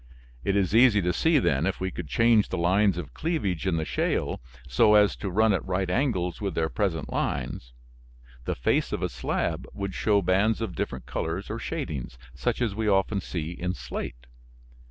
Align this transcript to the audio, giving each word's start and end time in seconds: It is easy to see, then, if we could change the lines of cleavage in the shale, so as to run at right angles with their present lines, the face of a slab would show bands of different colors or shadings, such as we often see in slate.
It 0.43 0.55
is 0.55 0.73
easy 0.73 0.99
to 1.03 1.13
see, 1.13 1.37
then, 1.37 1.67
if 1.67 1.79
we 1.79 1.91
could 1.91 2.07
change 2.07 2.49
the 2.49 2.57
lines 2.57 2.97
of 2.97 3.13
cleavage 3.13 3.67
in 3.67 3.77
the 3.77 3.85
shale, 3.85 4.41
so 4.67 4.95
as 4.95 5.15
to 5.17 5.29
run 5.29 5.53
at 5.53 5.63
right 5.63 5.91
angles 5.91 6.41
with 6.41 6.55
their 6.55 6.69
present 6.69 7.13
lines, 7.13 7.71
the 8.45 8.55
face 8.55 8.91
of 8.91 9.03
a 9.03 9.09
slab 9.09 9.67
would 9.75 9.93
show 9.93 10.23
bands 10.23 10.59
of 10.59 10.73
different 10.73 11.05
colors 11.05 11.51
or 11.51 11.59
shadings, 11.59 12.17
such 12.33 12.63
as 12.63 12.73
we 12.73 12.87
often 12.87 13.21
see 13.21 13.51
in 13.51 13.75
slate. 13.75 14.25